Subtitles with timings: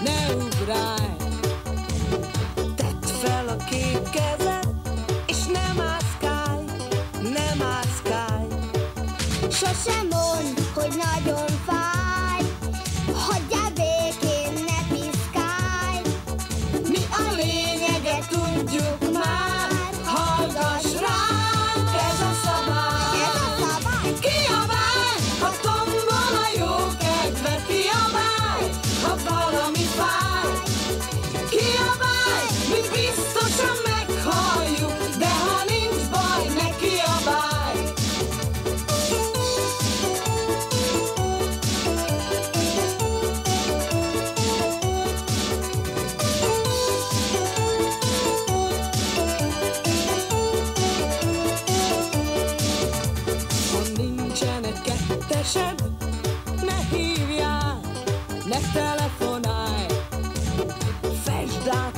[0.00, 1.07] ne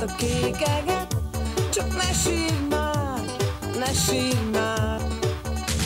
[0.01, 1.17] át a kékeget,
[1.73, 3.21] csak ne sírj már,
[3.79, 5.01] ne sírj már.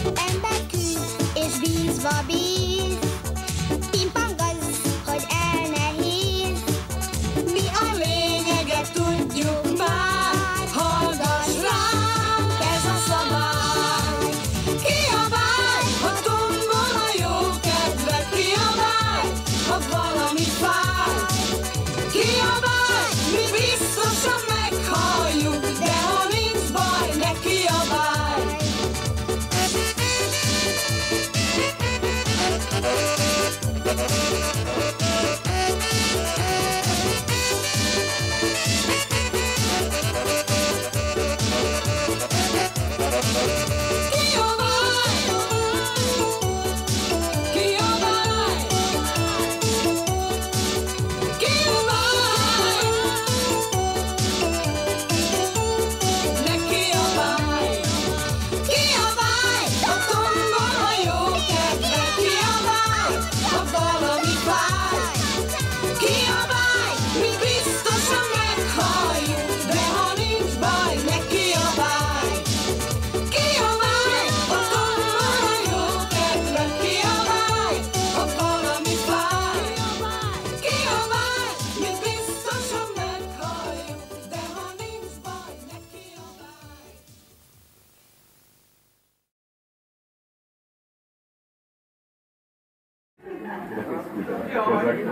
[0.05, 3.14] Ember küzd és bízva bíz,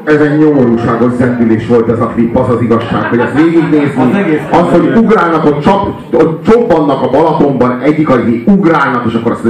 [0.04, 4.02] Ez egy nyomorúságos zendülés volt ez a klip, az az igazság, hogy ezt végignézni,
[4.50, 9.32] Az az, hogy ugrálnak, ott, csap, ott csobbannak a Balatonban, egyik alig ugrálnak, és akkor
[9.32, 9.48] azt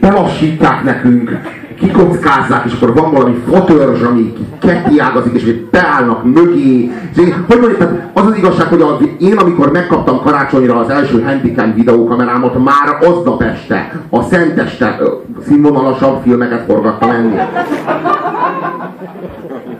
[0.00, 1.38] belassítják nekünk,
[1.78, 6.90] kikockázzák, és akkor van valami fotörzs, ami ketté ágazik, és hogy beállnak mögé.
[7.12, 11.22] És én, hogy mondjam, az az igazság, hogy a, én amikor megkaptam karácsonyra az első
[11.22, 14.98] handicam videókamerámat, már aznap este a szenteste
[15.46, 17.48] színvonalasabb filmeket forgattam ennél.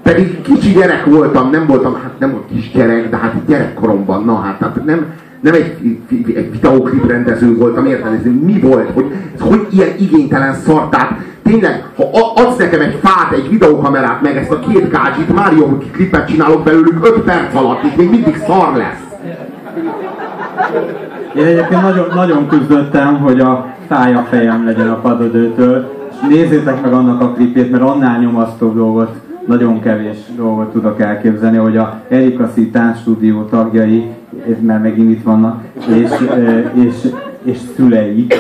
[0.06, 4.34] Pedig kicsi gyerek voltam, nem voltam, hát nem volt kis gyerek, de hát gyerekkoromban, na
[4.34, 5.06] hát, hát nem,
[5.41, 5.99] nem egy,
[6.34, 8.12] egy videóklip rendező voltam, érted?
[8.12, 8.91] Ez mi volt?
[8.94, 10.56] Hogy, hogy ilyen igénytelen?
[10.91, 11.12] Tehát
[11.43, 15.53] tényleg, ha a- adsz nekem egy fát, egy videókamerát, meg ezt a két kácsit, már
[15.53, 19.05] jobb klipet csinálok belőlük 5 perc alatt, és még mindig szar lesz.
[21.37, 26.93] Én egyébként nagyon, nagyon küzdöttem, hogy a fája fejem legyen a padödőtől, és nézzétek meg
[26.93, 29.11] annak a klipét, mert annál nyomasztóbb dolgot,
[29.46, 32.60] nagyon kevés dolgot tudok elképzelni, hogy a Erika C.
[33.00, 34.04] stúdió tagjai,
[34.60, 36.10] mert megint itt vannak, és,
[36.75, 36.94] és,
[37.43, 38.34] és szüleik,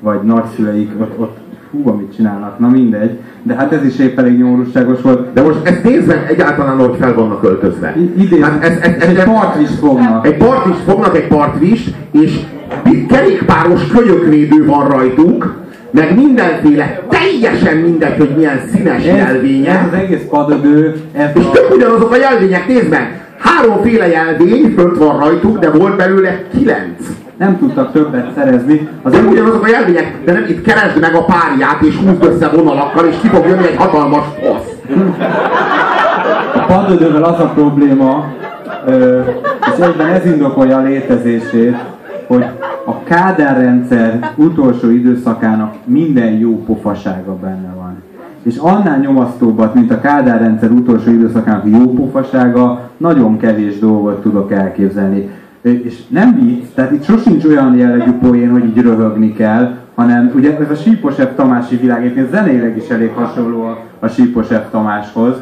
[0.00, 1.36] vagy nagyszüleik, ott, ott
[1.70, 5.32] hú, amit csinálnak, na mindegy, de hát ez is épp elég nyomorúságos volt.
[5.32, 7.94] De most ezt nézd meg egyáltalán, hogy fel vannak öltözve.
[7.96, 10.26] I- idén, Hát ez, ez, ez, egy ez, partvist fognak.
[10.26, 12.40] Egy partvist fognak, egy partvist, és
[13.08, 15.56] kerékpáros kölyökvédő van rajtuk,
[15.90, 19.74] meg mindenféle, teljesen mindegy, hogy milyen színes Ez, jelvények.
[19.74, 23.26] ez az egész padödő, ez És a, tök ugyanazok a jelvények, nézd meg!
[23.38, 26.98] Háromféle jelvény fönt van rajtuk, de volt belőle kilenc.
[27.36, 28.88] nem tudtak többet szerezni.
[29.02, 32.48] Az Nem ugyanazok a jelvények, de nem itt keresd meg a párját, és húzd össze
[32.48, 34.96] vonalakkal, és ki fog jönni egy hatalmas fasz.
[36.54, 38.24] A padödővel az a probléma,
[39.76, 41.76] és egyben ez indokolja a létezését,
[42.26, 42.44] hogy
[42.88, 48.02] a Kádár rendszer utolsó időszakának minden jó pofasága benne van.
[48.42, 54.52] És annál nyomasztóbbat, mint a Kádár rendszer utolsó időszakának jó pofasága, nagyon kevés dolgot tudok
[54.52, 55.30] elképzelni.
[55.62, 60.58] És nem vicc, tehát itt sosincs olyan jellegű poén, hogy így röhögni kell, hanem ugye
[60.58, 61.28] ez a Sípos F.
[61.36, 64.70] Tamási világ egyébként zeneileg is elég hasonló a, a Sípos F.
[64.70, 65.34] Tamáshoz,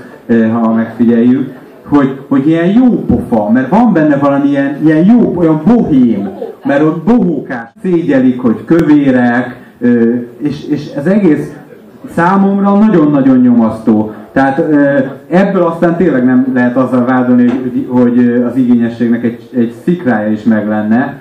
[0.52, 1.52] ha megfigyeljük,
[1.88, 6.28] hogy, hogy ilyen jó pofa, mert van benne valami ilyen, ilyen jó, olyan bohém,
[6.66, 9.56] mert ott bohókás szégyelik, hogy kövérek,
[10.38, 11.52] és, és ez egész
[12.14, 14.12] számomra nagyon-nagyon nyomasztó.
[14.32, 14.62] Tehát
[15.28, 17.50] ebből aztán tényleg nem lehet azzal vádolni,
[17.88, 21.20] hogy, az igényességnek egy, egy szikrája is meg lenne.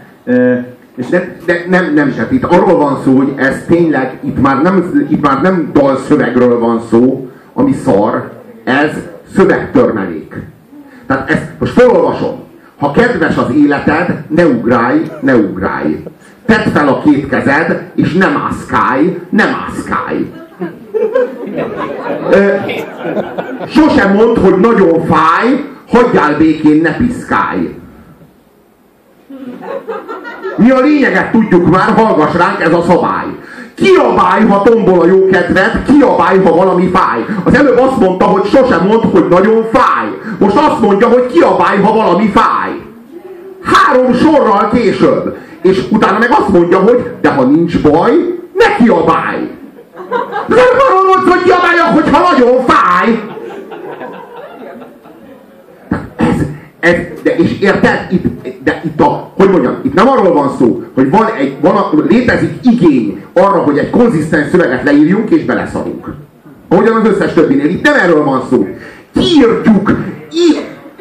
[0.96, 4.62] És De, de nem, nem is, itt arról van szó, hogy ez tényleg, itt már
[4.62, 8.32] nem, itt már nem dalszövegről van szó, ami szar,
[8.64, 8.92] ez
[9.36, 10.36] szövegtörmelék.
[11.06, 12.45] Tehát ezt most felolvasom.
[12.78, 16.04] Ha kedves az életed, ne ugrálj, ne ugrálj.
[16.46, 20.32] Tedd fel a két kezed, és nem mászkálj, nem mászkálj.
[22.32, 22.54] Ö,
[23.68, 27.76] sosem mondd, hogy nagyon fáj, hagyjál békén, ne piszkálj.
[30.58, 33.28] Mi a lényeget tudjuk már, hallgass ránk, ez a szabály.
[33.76, 37.26] Kiabálj, ha tombol a jó kedved, kiabálj, ha valami fáj.
[37.44, 40.08] Az előbb azt mondta, hogy sosem mondd, hogy nagyon fáj.
[40.40, 42.72] Most azt mondja, hogy kiabálj, ha valami fáj.
[43.64, 45.38] Három sorral később.
[45.62, 48.12] És utána meg azt mondja, hogy de ha nincs baj,
[48.54, 49.50] ne kiabálj.
[50.48, 53.20] Nem arról mondsz, hogy kiabáljak, hogyha nagyon fáj.
[56.16, 56.36] Ez,
[56.80, 58.08] ez, de és érted?
[58.12, 58.24] Itt,
[58.64, 61.90] de itt a, hogy mondjam, itt nem arról van szó, hogy van egy, van a,
[62.08, 66.14] létezik igény arra, hogy egy konzisztens szöveget leírjunk és beleszarunk.
[66.68, 67.70] Ahogyan az összes többinél.
[67.70, 68.68] Itt nem erről van szó.
[69.14, 69.92] Kiírtjuk
[70.36, 70.60] í,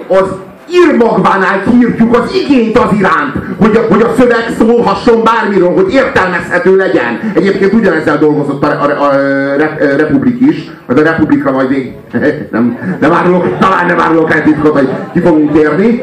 [0.09, 0.29] az
[0.73, 6.77] írmagvánál kiírtjuk az igényt az iránt, hogy a, hogy a szöveg szólhasson bármiről, hogy értelmezhető
[6.77, 7.33] legyen.
[7.35, 11.93] Egyébként ugyanezzel dolgozott a, a, a, a Republik is, majd a Republikra majd még
[12.53, 16.03] nem, nem árulok, talán nem árulok el titkot, hogy ki fogunk térni,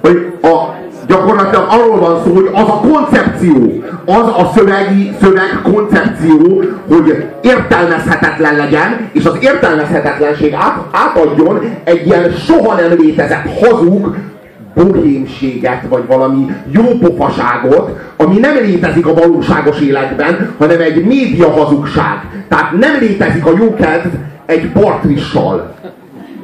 [0.00, 6.62] hogy a, gyakorlatilag arról van szó, hogy az a koncepció, az a szövegi, szöveg koncepció,
[6.88, 14.16] hogy értelmezhetetlen legyen, és az értelmezhetetlenség át, átadjon egy ilyen soha nem létezett hazug
[14.74, 22.44] bohémséget, vagy valami jópofaságot, ami nem létezik a valóságos életben, hanem egy média hazugság.
[22.48, 24.06] Tehát nem létezik a jókedv
[24.46, 25.74] egy partrissal.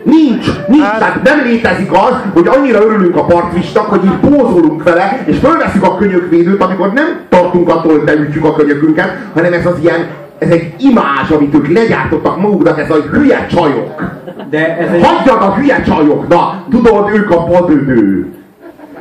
[0.09, 0.99] Nincs, nincs, hát...
[0.99, 5.85] tehát nem létezik az, hogy annyira örülünk a partvistak, hogy így pózolunk vele, és fölveszünk
[5.85, 10.07] a könyökvédőt, amikor nem tartunk attól, hogy beütjük a könyökünket, hanem ez az ilyen,
[10.39, 14.03] ez egy imázs, amit ők legyártottak maguknak, ez a hülye csajok.
[14.51, 15.05] De ez egy...
[15.05, 18.27] Hagyjad a hülye csajok, na, tudod, ők a padödő.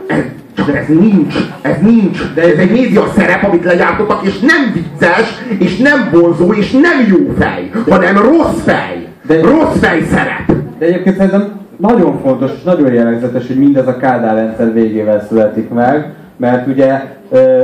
[0.07, 0.24] Ez,
[0.56, 5.44] csak ez nincs, ez nincs, de ez egy média szerep, amit legyártottak, és nem vicces,
[5.57, 9.07] és nem vonzó, és nem jó fej, hanem rossz fej.
[9.27, 9.42] De...
[9.42, 10.56] Rossz fej szerep.
[10.78, 16.14] De egyébként szerintem nagyon fontos, nagyon jellegzetes, hogy mindez a Kádár rendszer végével születik meg,
[16.38, 17.64] mert ugye ö,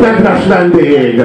[0.00, 1.24] Kedves vendég!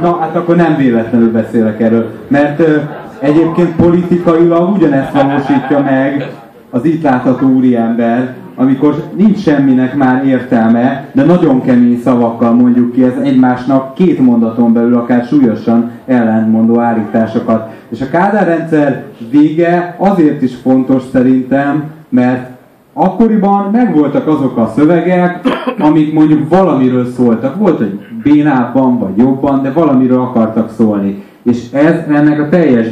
[0.00, 2.76] Na, hát akkor nem véletlenül beszélek erről, mert ö,
[3.18, 6.30] egyébként politikailag ugyanezt valósítja meg
[6.70, 13.02] az itt látható úriember, amikor nincs semminek már értelme, de nagyon kemény szavakkal mondjuk ki
[13.02, 17.72] ez egymásnak két mondaton belül akár súlyosan ellentmondó állításokat.
[17.88, 22.50] És a Kádár rendszer vége azért is fontos szerintem, mert
[22.92, 25.40] akkoriban megvoltak azok a szövegek,
[25.78, 27.56] amik mondjuk valamiről szóltak.
[27.56, 31.22] Volt, hogy bénábban vagy jobban, de valamiről akartak szólni.
[31.42, 32.86] És ez ennek a teljes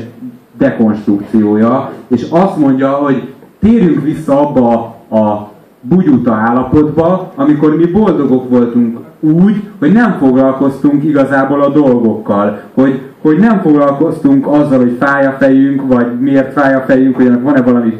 [0.58, 5.51] dekonstrukciója, és azt mondja, hogy térjünk vissza abba a
[5.82, 13.38] bugyuta állapotba, amikor mi boldogok voltunk úgy, hogy nem foglalkoztunk igazából a dolgokkal, hogy, hogy
[13.38, 17.62] nem foglalkoztunk azzal, hogy fáj a fejünk, vagy miért fáj a fejünk, hogy ennek van-e
[17.62, 17.98] valami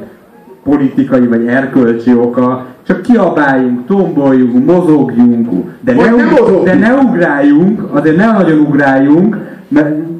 [0.64, 5.48] politikai vagy erkölcsi oka, csak kiabáljunk, tomboljunk, mozogjunk,
[5.80, 9.36] de ne, ug- de ne ugráljunk, azért ne nagyon ugráljunk,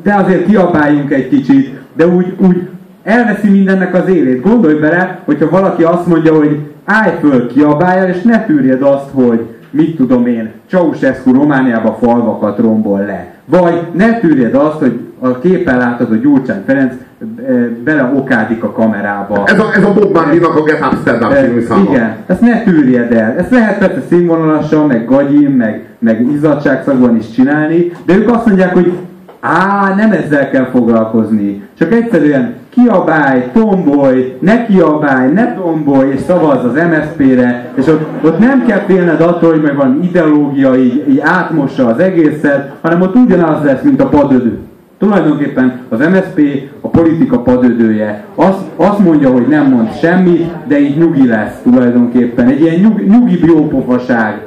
[0.02, 2.68] de azért kiabáljunk egy kicsit, de úgy, úgy
[3.02, 4.42] elveszi mindennek az élét.
[4.42, 9.46] Gondolj bele, hogyha valaki azt mondja, hogy állj föl, kiabáljál, és ne tűrjed azt, hogy
[9.70, 13.26] mit tudom én, Ceausescu Romániába falvakat rombol le.
[13.44, 17.52] Vagy ne tűrjed azt, hogy a képen látod, hogy Gyurcsány Ferenc e,
[17.84, 19.42] bele okádik a kamerába.
[19.46, 21.90] Ez a, ez a Bob Marley-nak a Get Amsterdam című száma.
[21.90, 23.34] Igen, ezt ne tűrjed el.
[23.38, 28.74] Ezt lehet persze színvonalasan, meg gagyin, meg, meg izzadságszagban is csinálni, de ők azt mondják,
[28.74, 28.92] hogy
[29.44, 31.62] Á, nem ezzel kell foglalkozni.
[31.78, 38.38] Csak egyszerűen kiabálj, tombolj, ne kiabálj, ne tombolj, és szavazz az MSZP-re, és ott, ott
[38.38, 43.14] nem kell félned attól, hogy meg van ideológia, így, így átmossa az egészet, hanem ott
[43.14, 44.58] ugyanaz lesz, mint a padödő.
[44.98, 46.40] Tulajdonképpen az MSZP
[46.80, 48.24] a politika padödője.
[48.34, 52.48] Azt, azt mondja, hogy nem mond semmit, de így nyugi lesz tulajdonképpen.
[52.48, 54.40] Egy ilyen nyug, nyugi jópofaság.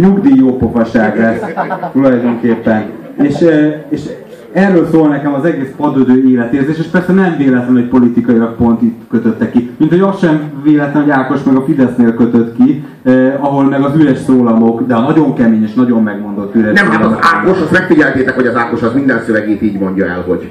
[0.00, 1.42] nyugdíj jópofaság lesz
[1.92, 2.82] tulajdonképpen.
[3.16, 3.46] És,
[3.88, 4.00] és
[4.52, 9.00] erről szól nekem az egész padödő életérzés, és persze nem véletlen, hogy politikailag pont itt
[9.10, 9.70] kötötte ki.
[9.76, 13.82] Mint hogy az sem véletlen, hogy Ákos meg a Fidesznél kötött ki, eh, ahol meg
[13.82, 17.12] az üres szólamok, de a nagyon kemény és nagyon megmondott üres Nem, hát az.
[17.20, 20.50] Ákos, azt megfigyeltétek, hogy az Ákos az minden szövegét így mondja el, hogy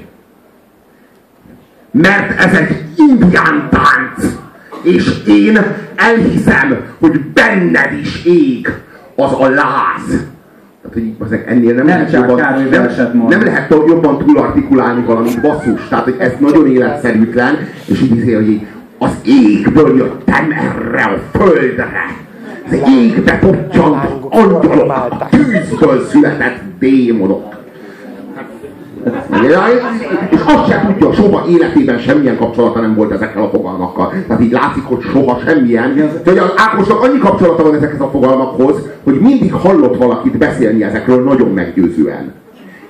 [1.90, 4.36] mert ez egy indián tánc,
[4.82, 5.58] és én
[5.94, 8.72] elhiszem, hogy benned is ég
[9.16, 10.26] az a láz.
[10.82, 15.88] Tehát, hogy azért ennél nem, Nem lehet jobban, nem, nem lehet jobban túlartikulálni valamit basszus.
[15.88, 18.66] Tehát, hogy ez nagyon életszerűtlen, és így izé, hogy így,
[18.98, 22.16] az égből jöttem erre a földre.
[22.66, 27.59] Az égbe pottyant angyalok, a tűzből született démonok.
[30.30, 34.12] És azt sem tudja, soha életében semmilyen kapcsolata nem volt ezekkel a fogalmakkal.
[34.26, 36.10] Tehát így látszik, hogy soha semmilyen.
[36.24, 41.22] Hogy az Ákosnak annyi kapcsolata van ezekhez a fogalmakhoz, hogy mindig hallott valakit beszélni ezekről
[41.22, 42.32] nagyon meggyőzően.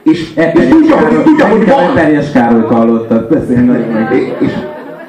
[0.02, 1.82] És, és tudja, hogy, tudja, hogy van.
[1.82, 4.36] Eperjes Károlyt hallottak beszélni nagyon meg.
[4.38, 4.52] És,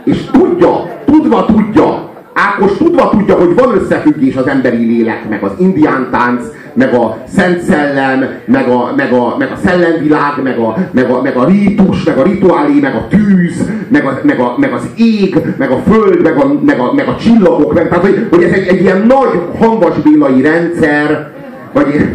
[0.03, 5.51] és tudja, tudva tudja, Ákos tudva tudja, hogy van összefüggés az emberi lélek, meg az
[5.57, 6.41] indián tánc,
[6.73, 11.21] meg a szent szellem, meg a, meg a, meg a szellemvilág, meg a, meg, a,
[11.21, 14.89] meg a rítus, meg a rituálé, meg a tűz, meg, a, meg, a, meg az
[14.95, 18.43] ég, meg a föld, meg a, meg a, meg a csillagok, meg, tehát hogy, hogy
[18.43, 21.31] ez egy, egy ilyen nagy hanvasbélai rendszer,
[21.73, 22.09] vagy,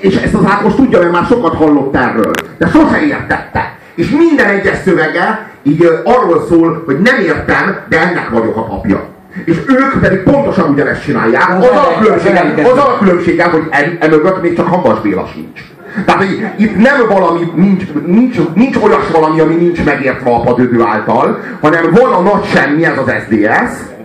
[0.00, 3.78] és ezt az Ákos tudja, mert már sokat hallott erről, de sose értette.
[3.94, 9.09] És minden egyes szövege így arról szól, hogy nem értem, de ennek vagyok a papja.
[9.44, 11.56] És ők pedig pontosan ugyanezt csinálják.
[11.58, 15.60] Az Az a különbsége, az a különbsége hogy em- emögött még csak Hambas Béla sincs.
[16.04, 20.82] Tehát hogy itt nem valami, nincs, nincs, nincs olyas valami, ami nincs megértve a padödő
[20.82, 23.98] által, hanem van a nagy semmi, ez az SDS,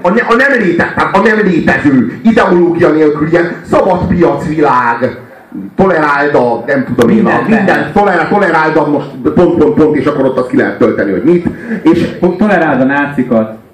[0.00, 5.18] a, ne, a, nem léte, tehát a nem létező, ideológia nélkül ilyen szabad piacvilág,
[5.76, 9.96] toleráld a, nem tudom én, a, Mindent minden, tolerál, toleráld a most pont, pont, pont,
[9.96, 11.46] és akkor ott azt ki lehet tölteni, hogy mit.
[11.82, 13.56] És Toleráld a nácikat.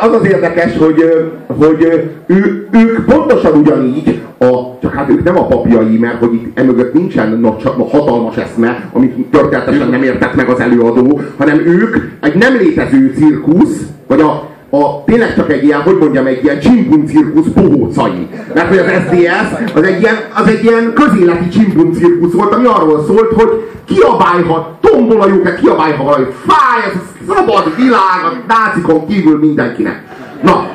[0.00, 5.46] Az, az, érdekes, hogy, hogy ő, ők pontosan ugyanígy, a, csak hát ők nem a
[5.46, 10.60] papjai, mert hogy itt emögött nincsen nagy, hatalmas eszme, amit történetesen nem értett meg az
[10.60, 15.96] előadó, hanem ők egy nem létező cirkusz, vagy a, a, tényleg csak egy ilyen, hogy
[15.98, 18.28] mondjam, egy ilyen csimpun cirkusz bohócai.
[18.54, 22.66] Mert hogy az SDS az egy ilyen, az egy ilyen közéleti csimpun cirkusz volt, ami
[22.66, 28.32] arról szólt, hogy kiabálhat, tombol a jóket, kiabálhat, hogy fáj, ez a szabad világ, a
[28.48, 30.02] nácikon kívül mindenkinek.
[30.42, 30.70] Na,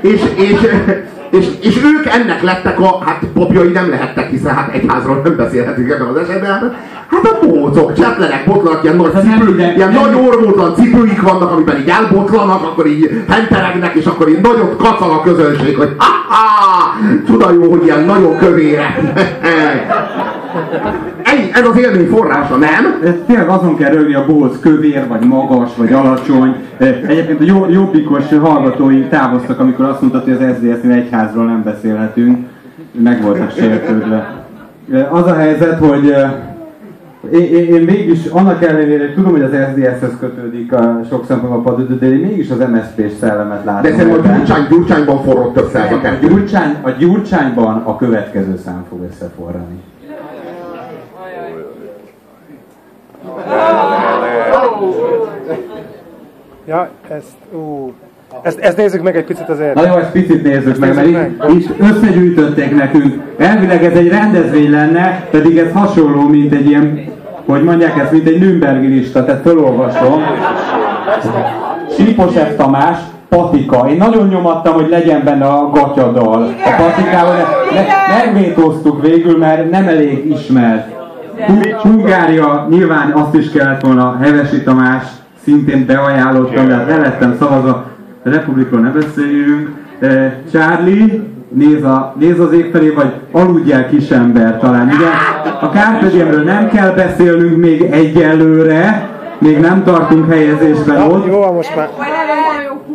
[0.00, 0.60] és, és,
[1.30, 5.90] és, és ők ennek lettek a, hát papjai nem lehettek, hiszen hát egyházról nem beszélhetünk
[5.90, 6.76] ebben az esetben,
[7.10, 11.22] hát a bócok, csetlenek, botlanak, ilyen nagy, nem cipő, minden- ilyen nem- nagy ormótlan cipőik
[11.22, 15.94] vannak, amiben így elbotlanak, akkor így henteregnek, és akkor így nagyot kacag a közönség, hogy
[15.98, 16.06] ha
[17.26, 18.94] Csuda jó, hogy ilyen nagyon kövére.
[21.38, 22.84] Ennyi, ez az élmény forrása, nem?
[23.26, 26.54] Tényleg azon kell rögni a bóc kövér, vagy magas, vagy alacsony.
[26.78, 32.46] Egyébként a jobbikos hallgatói távoztak, amikor azt mondta, hogy az SZDSZ-nél egyházról nem beszélhetünk.
[33.02, 34.46] Meg voltak sértődve.
[35.10, 36.14] Az a helyzet, hogy
[37.32, 41.58] én, én, én mégis annak ellenére, hogy tudom, hogy az SZDSZ-hez kötődik a sok szempontból
[41.58, 43.90] a padödő, de én mégis az MSZP-s szellemet látom.
[43.90, 46.50] De szerintem a gyurcsány, gyurcsányban forrott össze a kettő.
[46.82, 49.82] a gyurcsányban a következő szám fog összeforrani.
[56.68, 57.92] Ja, ezt, ú,
[58.42, 59.74] ezt, ezt nézzük meg egy picit azért.
[59.74, 63.22] Na jó, ezt picit nézzük meg, mert nézzük itt, itt összegyűjtötték nekünk.
[63.38, 67.04] Elvileg ez egy rendezvény lenne, pedig ez hasonló, mint egy ilyen,
[67.46, 70.22] hogy mondják ezt, mint egy Nürnbergi lista, tehát felolvasom.
[71.96, 72.56] Sípos F.
[72.56, 72.98] Tamás,
[73.28, 73.88] Patika.
[73.90, 76.42] Én nagyon nyomattam, hogy legyen benne a gatyadal.
[76.42, 77.34] A Patikával
[77.72, 80.92] ne, ne, megvétóztuk végül, mert nem elég ismert.
[81.46, 85.04] Hu- Hungária nyilván azt is kellett volna, Hevesi Tamás
[85.44, 87.86] szintén beajánlottam, de hát el lettem szavazva,
[88.24, 89.70] a Republikról ne beszéljünk.
[89.98, 95.12] Eh, Charlie, néz, a, néz az ég felé, vagy aludjál kisember talán, igen.
[95.60, 101.26] A Carpe Diemről nem kell beszélnünk még egyelőre, még nem tartunk helyezésben ott.
[101.26, 101.88] Jó, most már.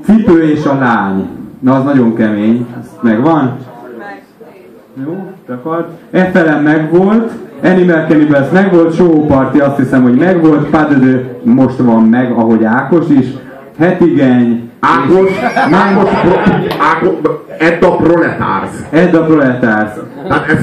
[0.06, 1.28] Cipő és a lány.
[1.60, 2.68] Na, az nagyon kemény.
[2.80, 3.58] Ez megvan?
[5.06, 5.34] Jó?
[5.50, 5.90] akart.
[6.12, 7.32] FLM megvolt,
[7.64, 13.06] Animal Cannibals megvolt, Show Party azt hiszem, hogy megvolt, Padödő most van meg, ahogy Ákos
[13.10, 13.26] is,
[13.78, 15.32] Hetigeny, Ákos,
[15.72, 16.34] Ákos, pro,
[16.80, 18.72] Ákos, Edda Proletárs.
[18.90, 19.92] Edda Proletars.
[20.30, 20.60] Hát ez,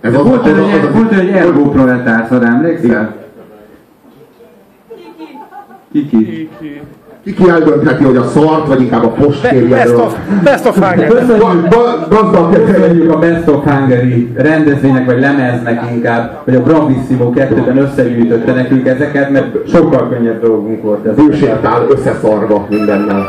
[0.00, 3.14] ez az, Volt az, egy, az, az, volt egy Ergo Proletars, arra emlékszel?
[5.92, 6.08] Igen.
[6.10, 6.50] Kiki.
[7.24, 11.06] Ki eldöntheti, hogy a szart, vagy inkább a postkérje Best of, best of Hungary.
[11.08, 11.68] Köszönjük,
[12.66, 18.86] köszönjük a Best of Hungary rendezvénynek, vagy lemeznek inkább, hogy a Bravissimo kettőben összegyűjtötte nekünk
[18.86, 21.14] ezeket, mert sokkal könnyebb dolgunk volt ez.
[21.14, 23.24] bőségtál összeszarva mindennel.